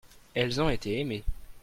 [0.33, 1.23] elles ont été aimé.